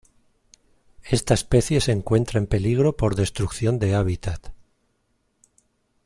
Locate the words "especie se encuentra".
1.35-2.39